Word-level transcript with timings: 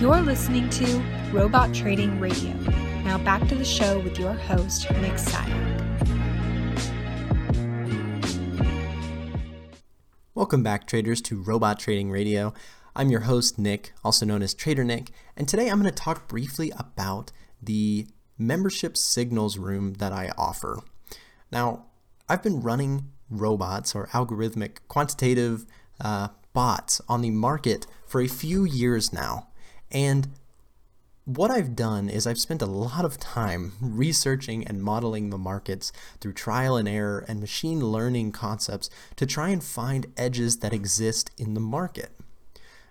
You're 0.00 0.22
listening 0.22 0.70
to 0.70 0.86
Robot 1.30 1.74
Trading 1.74 2.18
Radio. 2.18 2.54
Now 3.04 3.18
back 3.18 3.46
to 3.48 3.54
the 3.54 3.66
show 3.66 3.98
with 3.98 4.18
your 4.18 4.32
host, 4.32 4.90
Nick 4.92 5.12
Styak. 5.12 5.46
Welcome 10.34 10.62
back, 10.62 10.86
traders, 10.86 11.20
to 11.20 11.42
Robot 11.42 11.78
Trading 11.78 12.10
Radio. 12.10 12.54
I'm 12.96 13.10
your 13.10 13.20
host, 13.20 13.58
Nick, 13.58 13.92
also 14.02 14.24
known 14.24 14.40
as 14.42 14.54
Trader 14.54 14.84
Nick, 14.84 15.10
and 15.36 15.46
today 15.46 15.68
I'm 15.68 15.78
going 15.78 15.92
to 15.92 16.02
talk 16.02 16.28
briefly 16.28 16.72
about 16.78 17.30
the 17.62 18.06
membership 18.38 18.96
signals 18.96 19.58
room 19.58 19.92
that 19.98 20.14
I 20.14 20.32
offer. 20.38 20.80
Now, 21.52 21.84
I've 22.26 22.42
been 22.42 22.62
running 22.62 23.10
robots 23.28 23.94
or 23.94 24.06
algorithmic 24.14 24.78
quantitative 24.88 25.66
uh, 26.00 26.28
bots 26.54 27.02
on 27.06 27.20
the 27.20 27.30
market 27.30 27.86
for 28.06 28.22
a 28.22 28.28
few 28.28 28.64
years 28.64 29.12
now. 29.12 29.48
And 29.90 30.28
what 31.24 31.50
I've 31.50 31.76
done 31.76 32.08
is 32.08 32.26
I've 32.26 32.40
spent 32.40 32.62
a 32.62 32.66
lot 32.66 33.04
of 33.04 33.18
time 33.18 33.72
researching 33.80 34.66
and 34.66 34.82
modeling 34.82 35.30
the 35.30 35.38
markets 35.38 35.92
through 36.20 36.32
trial 36.32 36.76
and 36.76 36.88
error 36.88 37.24
and 37.28 37.40
machine 37.40 37.80
learning 37.80 38.32
concepts 38.32 38.90
to 39.16 39.26
try 39.26 39.50
and 39.50 39.62
find 39.62 40.06
edges 40.16 40.58
that 40.58 40.72
exist 40.72 41.30
in 41.38 41.54
the 41.54 41.60
market. 41.60 42.10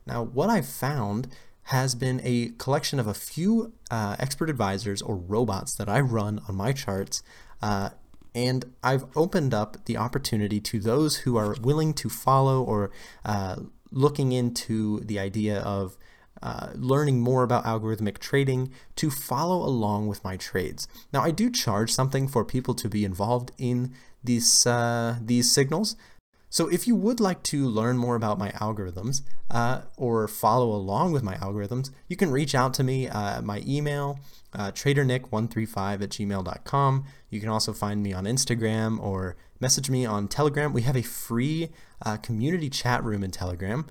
Now, 0.05 0.23
what 0.23 0.49
I've 0.49 0.67
found 0.67 1.27
has 1.63 1.95
been 1.95 2.21
a 2.23 2.49
collection 2.57 2.99
of 2.99 3.07
a 3.07 3.13
few 3.13 3.73
uh, 3.91 4.15
expert 4.17 4.49
advisors 4.49 5.01
or 5.01 5.15
robots 5.15 5.75
that 5.75 5.89
I 5.89 5.99
run 5.99 6.41
on 6.47 6.55
my 6.55 6.71
charts. 6.71 7.21
Uh, 7.61 7.89
and 8.33 8.73
I've 8.83 9.05
opened 9.15 9.53
up 9.53 9.85
the 9.85 9.97
opportunity 9.97 10.59
to 10.61 10.79
those 10.79 11.17
who 11.17 11.35
are 11.35 11.55
willing 11.61 11.93
to 11.95 12.09
follow 12.09 12.63
or 12.63 12.91
uh, 13.25 13.57
looking 13.91 14.31
into 14.31 15.01
the 15.01 15.19
idea 15.19 15.59
of 15.59 15.97
uh, 16.41 16.69
learning 16.75 17.21
more 17.21 17.43
about 17.43 17.65
algorithmic 17.65 18.19
trading 18.19 18.71
to 18.95 19.09
follow 19.09 19.65
along 19.65 20.07
with 20.07 20.23
my 20.23 20.37
trades. 20.37 20.87
Now, 21.11 21.21
I 21.21 21.31
do 21.31 21.49
charge 21.49 21.91
something 21.91 22.27
for 22.27 22.45
people 22.45 22.73
to 22.75 22.89
be 22.89 23.05
involved 23.05 23.51
in 23.57 23.93
these 24.23 24.65
uh, 24.65 25.17
these 25.21 25.51
signals. 25.51 25.95
So 26.51 26.67
if 26.67 26.87
you 26.87 26.95
would 26.95 27.19
like 27.19 27.43
to 27.43 27.67
learn 27.67 27.97
more 27.97 28.15
about 28.15 28.39
my 28.39 28.49
algorithms 28.51 29.21
uh, 29.51 29.81
or 29.97 30.27
follow 30.27 30.71
along 30.71 31.11
with 31.11 31.21
my 31.21 31.35
algorithms, 31.35 31.91
you 32.07 32.15
can 32.15 32.31
reach 32.31 32.55
out 32.55 32.73
to 32.75 32.83
me. 32.83 33.07
Uh, 33.07 33.41
my 33.43 33.63
email, 33.67 34.19
uh, 34.53 34.71
tradernick135 34.71 36.01
at 36.01 36.09
gmail.com. 36.09 37.05
You 37.29 37.39
can 37.39 37.49
also 37.49 37.71
find 37.71 38.01
me 38.01 38.13
on 38.13 38.23
Instagram 38.25 38.99
or 38.99 39.37
message 39.59 39.91
me 39.91 40.07
on 40.07 40.27
Telegram. 40.27 40.73
We 40.73 40.81
have 40.81 40.95
a 40.95 41.03
free 41.03 41.69
uh, 42.03 42.17
community 42.17 42.69
chat 42.69 43.03
room 43.03 43.23
in 43.23 43.29
Telegram 43.29 43.85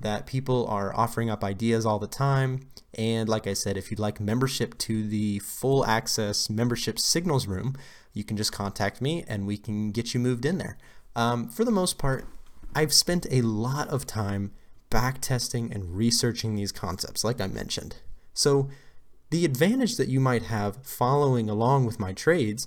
that 0.00 0.26
people 0.26 0.66
are 0.66 0.94
offering 0.96 1.30
up 1.30 1.44
ideas 1.44 1.84
all 1.84 1.98
the 1.98 2.06
time. 2.06 2.66
And 2.94 3.28
like 3.28 3.46
I 3.46 3.52
said, 3.52 3.76
if 3.76 3.90
you'd 3.90 4.00
like 4.00 4.18
membership 4.20 4.76
to 4.78 5.06
the 5.06 5.38
full 5.40 5.84
access 5.84 6.50
membership 6.50 6.98
signals 6.98 7.46
room, 7.46 7.76
you 8.12 8.24
can 8.24 8.36
just 8.36 8.52
contact 8.52 9.00
me 9.00 9.24
and 9.28 9.46
we 9.46 9.56
can 9.56 9.92
get 9.92 10.14
you 10.14 10.20
moved 10.20 10.44
in 10.44 10.58
there. 10.58 10.78
Um, 11.14 11.48
for 11.48 11.64
the 11.64 11.70
most 11.70 11.98
part, 11.98 12.26
I've 12.74 12.92
spent 12.92 13.26
a 13.30 13.42
lot 13.42 13.88
of 13.88 14.06
time 14.06 14.52
back 14.90 15.20
testing 15.20 15.72
and 15.72 15.96
researching 15.96 16.54
these 16.54 16.72
concepts, 16.72 17.24
like 17.24 17.40
I 17.40 17.46
mentioned. 17.46 17.96
So, 18.34 18.68
the 19.30 19.44
advantage 19.44 19.96
that 19.96 20.08
you 20.08 20.18
might 20.18 20.42
have 20.44 20.84
following 20.84 21.48
along 21.48 21.86
with 21.86 22.00
my 22.00 22.12
trades 22.12 22.66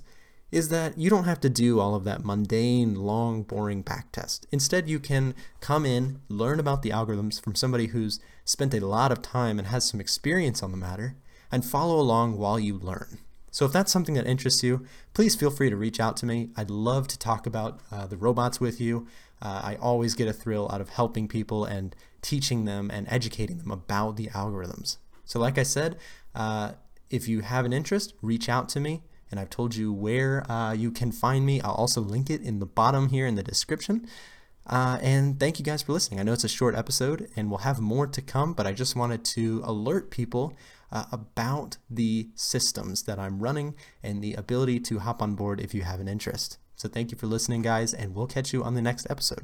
is 0.54 0.68
that 0.68 0.96
you 0.96 1.10
don't 1.10 1.24
have 1.24 1.40
to 1.40 1.50
do 1.50 1.80
all 1.80 1.94
of 1.94 2.04
that 2.04 2.24
mundane, 2.24 2.94
long, 2.94 3.42
boring 3.42 3.82
backtest. 3.82 4.46
Instead, 4.52 4.88
you 4.88 5.00
can 5.00 5.34
come 5.60 5.84
in, 5.84 6.20
learn 6.28 6.60
about 6.60 6.82
the 6.82 6.90
algorithms 6.90 7.42
from 7.42 7.56
somebody 7.56 7.88
who's 7.88 8.20
spent 8.44 8.72
a 8.72 8.86
lot 8.86 9.10
of 9.10 9.20
time 9.20 9.58
and 9.58 9.68
has 9.68 9.84
some 9.84 10.00
experience 10.00 10.62
on 10.62 10.70
the 10.70 10.76
matter, 10.76 11.16
and 11.50 11.64
follow 11.64 11.98
along 11.98 12.38
while 12.38 12.60
you 12.60 12.78
learn. 12.78 13.18
So 13.50 13.64
if 13.66 13.72
that's 13.72 13.92
something 13.92 14.14
that 14.14 14.26
interests 14.26 14.62
you, 14.62 14.84
please 15.12 15.34
feel 15.34 15.50
free 15.50 15.70
to 15.70 15.76
reach 15.76 15.98
out 15.98 16.16
to 16.18 16.26
me. 16.26 16.50
I'd 16.56 16.70
love 16.70 17.08
to 17.08 17.18
talk 17.18 17.46
about 17.46 17.80
uh, 17.90 18.06
the 18.06 18.16
robots 18.16 18.60
with 18.60 18.80
you. 18.80 19.06
Uh, 19.42 19.60
I 19.64 19.76
always 19.76 20.14
get 20.14 20.28
a 20.28 20.32
thrill 20.32 20.70
out 20.72 20.80
of 20.80 20.90
helping 20.90 21.28
people 21.28 21.64
and 21.64 21.94
teaching 22.22 22.64
them 22.64 22.90
and 22.92 23.06
educating 23.10 23.58
them 23.58 23.70
about 23.70 24.16
the 24.16 24.28
algorithms. 24.28 24.98
So, 25.24 25.38
like 25.40 25.58
I 25.58 25.62
said, 25.62 25.98
uh, 26.34 26.72
if 27.10 27.28
you 27.28 27.40
have 27.40 27.64
an 27.64 27.72
interest, 27.72 28.14
reach 28.22 28.48
out 28.48 28.68
to 28.70 28.80
me. 28.80 29.02
And 29.30 29.40
I've 29.40 29.50
told 29.50 29.74
you 29.74 29.92
where 29.92 30.50
uh, 30.50 30.72
you 30.72 30.90
can 30.90 31.12
find 31.12 31.44
me. 31.44 31.60
I'll 31.60 31.74
also 31.74 32.00
link 32.00 32.30
it 32.30 32.42
in 32.42 32.58
the 32.58 32.66
bottom 32.66 33.08
here 33.08 33.26
in 33.26 33.34
the 33.34 33.42
description. 33.42 34.06
Uh, 34.66 34.98
and 35.02 35.38
thank 35.38 35.58
you 35.58 35.64
guys 35.64 35.82
for 35.82 35.92
listening. 35.92 36.20
I 36.20 36.22
know 36.22 36.32
it's 36.32 36.44
a 36.44 36.48
short 36.48 36.74
episode 36.74 37.28
and 37.36 37.50
we'll 37.50 37.58
have 37.58 37.80
more 37.80 38.06
to 38.06 38.22
come, 38.22 38.54
but 38.54 38.66
I 38.66 38.72
just 38.72 38.96
wanted 38.96 39.24
to 39.26 39.62
alert 39.64 40.10
people 40.10 40.54
uh, 40.90 41.04
about 41.12 41.76
the 41.90 42.28
systems 42.34 43.02
that 43.02 43.18
I'm 43.18 43.40
running 43.40 43.74
and 44.02 44.22
the 44.22 44.34
ability 44.34 44.80
to 44.80 45.00
hop 45.00 45.20
on 45.20 45.34
board 45.34 45.60
if 45.60 45.74
you 45.74 45.82
have 45.82 46.00
an 46.00 46.08
interest. 46.08 46.58
So 46.76 46.88
thank 46.88 47.10
you 47.10 47.18
for 47.18 47.26
listening, 47.26 47.62
guys, 47.62 47.92
and 47.92 48.14
we'll 48.14 48.26
catch 48.26 48.52
you 48.52 48.64
on 48.64 48.74
the 48.74 48.82
next 48.82 49.06
episode. 49.10 49.42